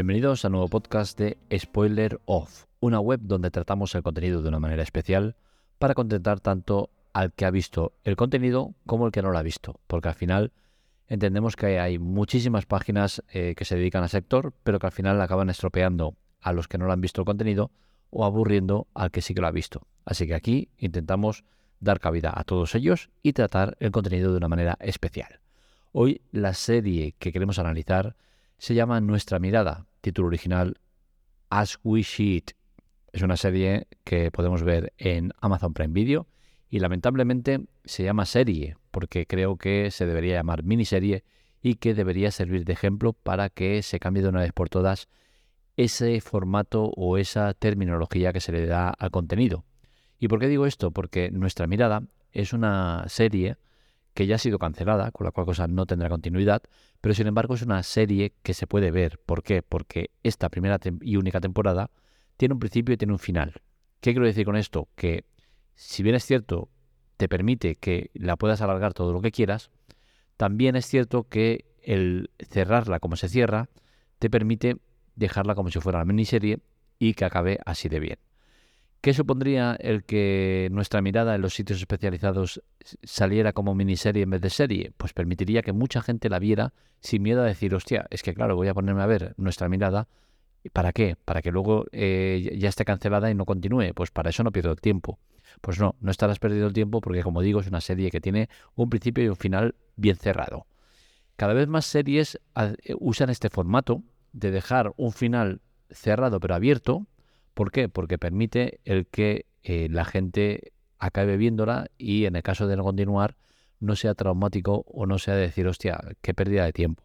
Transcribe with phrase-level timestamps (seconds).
[0.00, 4.58] Bienvenidos a nuevo podcast de Spoiler Off, una web donde tratamos el contenido de una
[4.58, 5.36] manera especial
[5.78, 9.42] para contentar tanto al que ha visto el contenido como el que no lo ha
[9.42, 10.52] visto, porque al final
[11.06, 15.20] entendemos que hay muchísimas páginas eh, que se dedican al sector, pero que al final
[15.20, 17.70] acaban estropeando a los que no lo han visto el contenido
[18.08, 19.86] o aburriendo al que sí que lo ha visto.
[20.06, 21.44] Así que aquí intentamos
[21.78, 25.40] dar cabida a todos ellos y tratar el contenido de una manera especial.
[25.92, 28.16] Hoy la serie que queremos analizar
[28.60, 30.78] se llama Nuestra Mirada, título original
[31.48, 32.50] As We See It.
[33.10, 36.26] Es una serie que podemos ver en Amazon Prime Video
[36.68, 41.24] y lamentablemente se llama serie porque creo que se debería llamar miniserie
[41.62, 45.08] y que debería servir de ejemplo para que se cambie de una vez por todas
[45.78, 49.64] ese formato o esa terminología que se le da al contenido.
[50.18, 50.90] ¿Y por qué digo esto?
[50.90, 53.56] Porque Nuestra Mirada es una serie
[54.14, 56.62] que ya ha sido cancelada, con la cual cosa no tendrá continuidad,
[57.00, 59.18] pero sin embargo es una serie que se puede ver.
[59.24, 59.62] ¿Por qué?
[59.62, 61.90] Porque esta primera y única temporada
[62.36, 63.62] tiene un principio y tiene un final.
[64.00, 64.88] ¿Qué quiero decir con esto?
[64.96, 65.24] Que
[65.74, 66.68] si bien es cierto,
[67.16, 69.70] te permite que la puedas alargar todo lo que quieras,
[70.36, 73.68] también es cierto que el cerrarla como se cierra
[74.18, 74.76] te permite
[75.16, 76.60] dejarla como si fuera una miniserie
[76.98, 78.18] y que acabe así de bien.
[79.00, 82.62] ¿Qué supondría el que nuestra mirada en los sitios especializados
[83.02, 84.92] saliera como miniserie en vez de serie?
[84.98, 88.56] Pues permitiría que mucha gente la viera sin miedo a decir, hostia, es que claro,
[88.56, 90.06] voy a ponerme a ver nuestra mirada.
[90.74, 91.16] ¿Para qué?
[91.24, 93.94] Para que luego eh, ya esté cancelada y no continúe.
[93.94, 95.18] Pues para eso no pierdo el tiempo.
[95.62, 98.50] Pues no, no estarás perdiendo el tiempo porque como digo es una serie que tiene
[98.74, 100.66] un principio y un final bien cerrado.
[101.36, 104.02] Cada vez más series ah, usan este formato
[104.34, 107.06] de dejar un final cerrado pero abierto
[107.54, 107.88] ¿Por qué?
[107.88, 112.84] Porque permite el que eh, la gente acabe viéndola y en el caso de no
[112.84, 113.36] continuar
[113.80, 117.02] no sea traumático o no sea decir, hostia, qué pérdida de tiempo.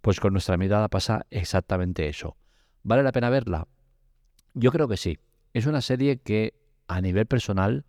[0.00, 2.36] Pues con nuestra mirada pasa exactamente eso.
[2.82, 3.68] ¿Vale la pena verla?
[4.54, 5.18] Yo creo que sí.
[5.52, 6.54] Es una serie que
[6.86, 7.84] a nivel personal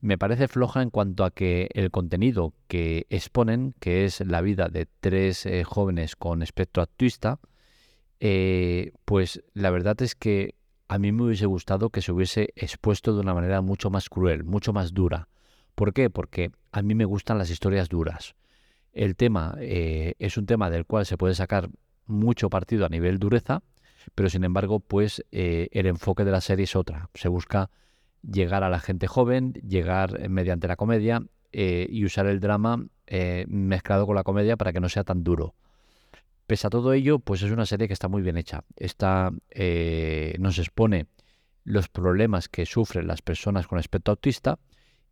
[0.00, 4.68] me parece floja en cuanto a que el contenido que exponen, que es la vida
[4.68, 7.40] de tres eh, jóvenes con espectro autista,
[8.20, 10.54] eh, pues la verdad es que
[10.90, 14.42] a mí me hubiese gustado que se hubiese expuesto de una manera mucho más cruel,
[14.42, 15.28] mucho más dura.
[15.76, 16.10] ¿Por qué?
[16.10, 18.34] Porque a mí me gustan las historias duras.
[18.92, 21.70] El tema eh, es un tema del cual se puede sacar
[22.06, 23.62] mucho partido a nivel dureza,
[24.16, 27.08] pero sin embargo, pues eh, el enfoque de la serie es otra.
[27.14, 27.70] Se busca
[28.28, 31.22] llegar a la gente joven, llegar mediante la comedia
[31.52, 32.84] eh, y usar el drama
[33.46, 35.54] mezclado con la comedia para que no sea tan duro.
[36.50, 38.64] Pese a todo ello, pues es una serie que está muy bien hecha.
[38.74, 41.06] Está, eh, nos expone
[41.62, 44.58] los problemas que sufren las personas con aspecto autista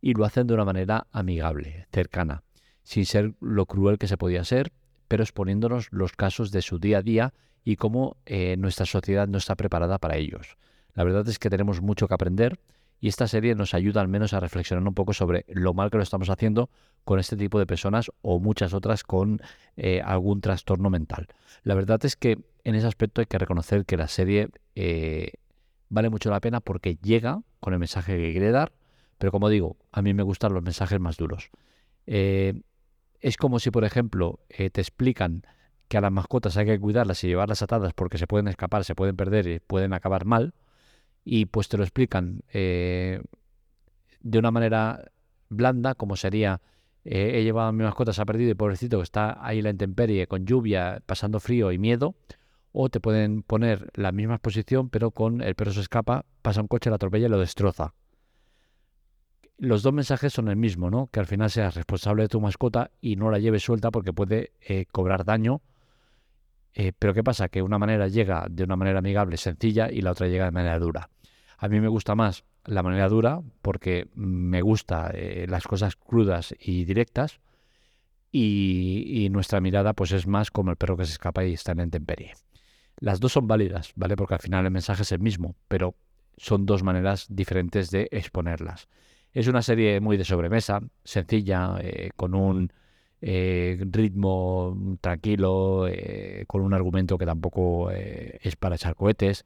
[0.01, 2.43] y lo hacen de una manera amigable, cercana,
[2.83, 4.73] sin ser lo cruel que se podía ser,
[5.07, 7.33] pero exponiéndonos los casos de su día a día
[7.63, 10.57] y cómo eh, nuestra sociedad no está preparada para ellos.
[10.93, 12.59] La verdad es que tenemos mucho que aprender
[12.99, 15.97] y esta serie nos ayuda al menos a reflexionar un poco sobre lo mal que
[15.97, 16.69] lo estamos haciendo
[17.05, 19.41] con este tipo de personas o muchas otras con
[19.77, 21.27] eh, algún trastorno mental.
[21.63, 25.31] La verdad es que en ese aspecto hay que reconocer que la serie eh,
[25.87, 28.73] vale mucho la pena porque llega con el mensaje que quiere dar,
[29.17, 31.51] pero como digo, a mí me gustan los mensajes más duros.
[32.05, 32.61] Eh,
[33.21, 35.43] es como si, por ejemplo, te explican
[35.89, 38.95] que a las mascotas hay que cuidarlas y llevarlas atadas porque se pueden escapar, se
[38.95, 40.53] pueden perder y pueden acabar mal
[41.31, 43.21] y pues te lo explican eh,
[44.19, 45.11] de una manera
[45.49, 46.59] blanda, como sería
[47.05, 49.69] eh, he llevado a mi mascota, se ha perdido y pobrecito que está ahí la
[49.69, 52.15] intemperie, con lluvia, pasando frío y miedo,
[52.71, 56.67] o te pueden poner la misma exposición, pero con el perro se escapa, pasa un
[56.67, 57.93] coche, la atropella y lo destroza.
[59.59, 61.09] Los dos mensajes son el mismo, ¿no?
[61.11, 64.53] Que al final seas responsable de tu mascota y no la lleves suelta porque puede
[64.61, 65.61] eh, cobrar daño
[66.97, 67.49] pero ¿qué pasa?
[67.49, 70.79] Que una manera llega de una manera amigable, sencilla, y la otra llega de manera
[70.79, 71.09] dura.
[71.59, 76.55] A mí me gusta más la manera dura porque me gusta eh, las cosas crudas
[76.57, 77.41] y directas
[78.31, 81.81] y, nuestra mirada pues es más como el perro que se escapa y está en
[81.81, 82.33] intemperie.
[82.97, 84.15] Las dos son válidas, ¿vale?
[84.15, 85.95] Porque al final el mensaje es el mismo, pero
[86.37, 88.87] son dos maneras diferentes de exponerlas.
[89.33, 92.71] Es una serie muy de sobremesa, sencilla, eh, con un
[93.21, 95.87] eh, ritmo tranquilo,
[96.47, 99.45] con un argumento que tampoco es para echar cohetes.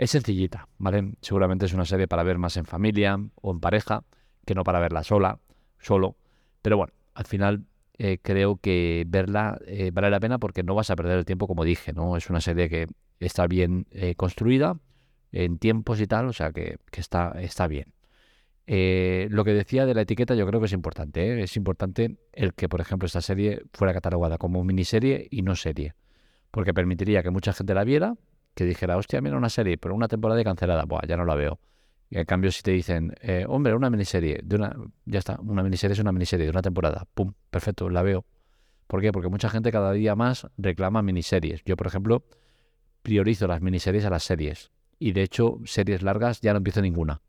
[0.00, 1.12] Es sencillita, ¿vale?
[1.20, 4.02] Seguramente es una serie para ver más en familia o en pareja,
[4.46, 5.38] que no para verla sola,
[5.78, 6.16] solo.
[6.62, 7.66] Pero bueno, al final
[8.22, 9.58] creo que verla
[9.92, 12.16] vale la pena porque no vas a perder el tiempo, como dije, ¿no?
[12.16, 12.86] Es una serie que
[13.18, 13.86] está bien
[14.16, 14.78] construida
[15.32, 17.92] en tiempos y tal, o sea que, que está, está bien.
[18.72, 21.26] Eh, lo que decía de la etiqueta yo creo que es importante.
[21.26, 21.42] ¿eh?
[21.42, 25.94] Es importante el que, por ejemplo, esta serie fuera catalogada como miniserie y no serie.
[26.52, 28.14] Porque permitiría que mucha gente la viera
[28.60, 31.58] que dijera, hostia, mira una serie, pero una temporada cancelada, Buah, ya no la veo.
[32.10, 34.76] Y en cambio, si te dicen, eh, hombre, una miniserie, de una,
[35.06, 38.26] ya está, una miniserie es una miniserie de una temporada, pum, perfecto, la veo.
[38.86, 39.12] ¿Por qué?
[39.12, 41.62] Porque mucha gente cada día más reclama miniseries.
[41.64, 42.26] Yo, por ejemplo,
[43.02, 44.72] priorizo las miniseries a las series.
[44.98, 47.22] Y de hecho, series largas ya no empiezo ninguna.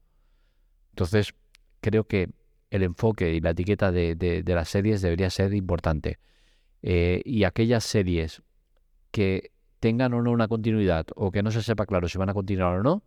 [0.90, 1.34] Entonces,
[1.80, 2.30] creo que
[2.72, 6.20] el enfoque y la etiqueta de, las series debería ser importante.
[6.82, 8.42] Eh, y aquellas series
[9.12, 9.52] que
[9.82, 12.78] tengan o no una continuidad o que no se sepa claro si van a continuar
[12.78, 13.04] o no,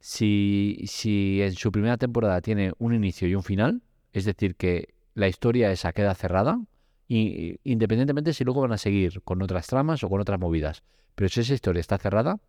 [0.00, 4.92] si, si en su primera temporada tiene un inicio y un final, es decir, que
[5.14, 6.60] la historia esa queda cerrada,
[7.06, 10.82] y, independientemente si luego van a seguir con otras tramas o con otras movidas.
[11.14, 12.40] Pero si esa historia está cerrada,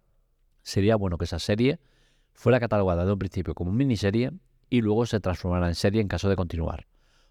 [0.64, 1.80] sería bueno que esa serie
[2.34, 4.32] fuera catalogada de un principio como miniserie
[4.70, 6.88] y luego se transformara en serie en caso de continuar.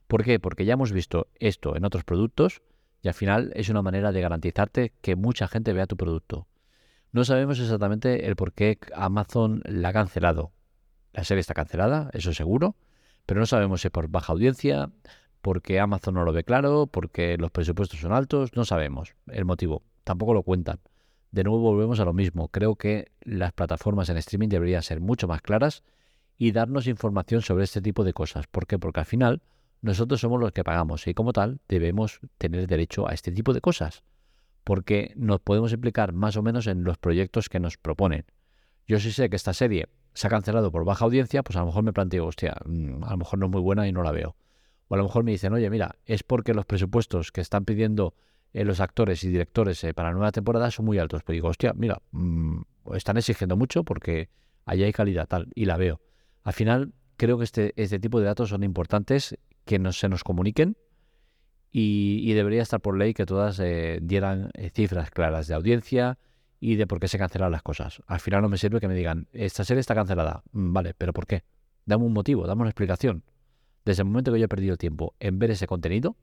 [0.06, 0.38] ¿Por qué?
[0.38, 2.62] Porque ya hemos visto esto en otros productos
[3.02, 6.46] y al final es una manera de garantizarte que mucha gente vea tu producto.
[7.12, 10.52] No sabemos exactamente el por qué Amazon la ha cancelado.
[11.12, 12.76] La serie está cancelada, eso seguro,
[13.26, 14.90] pero no sabemos si por baja audiencia,
[15.40, 19.82] porque Amazon no lo ve claro, porque los presupuestos son altos, no sabemos el motivo,
[20.04, 20.78] tampoco lo cuentan.
[21.32, 25.26] De nuevo volvemos a lo mismo, creo que las plataformas en streaming deberían ser mucho
[25.26, 25.82] más claras
[26.36, 28.46] y darnos información sobre este tipo de cosas.
[28.46, 28.78] ¿Por qué?
[28.78, 29.42] Porque al final
[29.82, 33.60] nosotros somos los que pagamos y como tal debemos tener derecho a este tipo de
[33.60, 34.02] cosas,
[34.64, 38.26] porque nos podemos implicar más o menos en los proyectos que nos proponen.
[38.86, 41.66] Yo sí sé que esta serie se ha cancelado por baja audiencia, pues a lo
[41.66, 44.12] mejor me planteo, hostia, mm, a lo mejor no es muy buena y no la
[44.12, 44.36] veo.
[44.88, 48.14] O a lo mejor me dicen, oye, mira, es porque los presupuestos que están pidiendo
[48.52, 51.22] eh, los actores y directores eh, para la nueva temporada son muy altos.
[51.22, 52.62] Pero digo, hostia, mira, mm,
[52.94, 54.28] están exigiendo mucho porque
[54.64, 56.00] allá hay calidad tal, y la veo.
[56.42, 59.38] Al final, creo que este, este tipo de datos son importantes
[59.78, 60.76] que se nos comuniquen
[61.70, 66.18] y, debería estar por ley que todas eh, dieran cifras claras de audiencia
[66.58, 68.02] y de por qué se cancelan las cosas.
[68.08, 70.42] Al final no me sirve que me digan, esta serie está cancelada.
[70.50, 71.44] Mm, vale, pero ¿por qué?
[71.86, 73.22] Dame un motivo, dame una explicación.
[73.84, 76.16] Desde el momento que yo he perdido tiempo en ver ese contenido,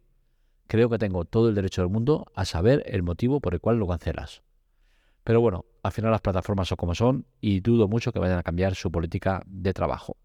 [0.68, 3.78] creo que tengo todo el derecho del mundo a saber el motivo por el cual
[3.78, 4.44] lo cancelas.
[5.24, 8.44] Pero bueno, al final las plataformas son como son y dudo mucho que vayan a
[8.44, 10.18] cambiar su política de trabajo.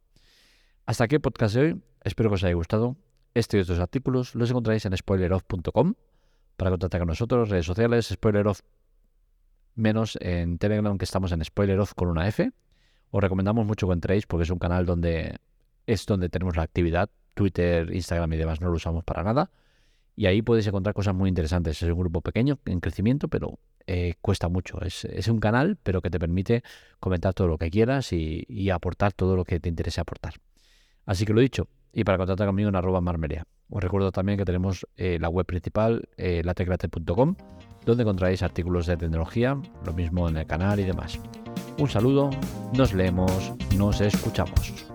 [0.85, 1.83] Hasta aquí el podcast de hoy.
[2.03, 2.97] Espero que os haya gustado.
[3.35, 5.95] Este y otros artículos los encontráis en spoileroff.com
[6.57, 8.61] para contactar con nosotros, redes sociales, spoileroff
[9.75, 12.53] menos en Telegram que estamos en spoileroff con una F.
[13.11, 15.39] Os recomendamos mucho que entréis porque es un canal donde
[15.87, 19.51] es donde tenemos la actividad Twitter, Instagram y demás no lo usamos para nada.
[20.15, 21.83] Y ahí podéis encontrar cosas muy interesantes.
[21.83, 24.79] Es un grupo pequeño, en crecimiento, pero eh, cuesta mucho.
[24.83, 26.63] Es, un canal, pero que te permite
[27.01, 30.35] comentar todo lo que quieras y, aportar todo lo que te interese aportar.
[31.07, 31.69] Así que lo dicho.
[31.93, 33.45] Y para contactar conmigo en arroba marmerea.
[33.69, 36.43] Os recuerdo también que tenemos eh, la web principal, eh,
[37.85, 41.19] donde encontraréis artículos de tecnología, lo mismo en el canal y demás.
[41.79, 42.31] Un saludo,
[42.77, 44.92] nos leemos, nos escuchamos.